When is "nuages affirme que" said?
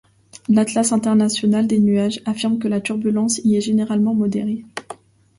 1.77-2.67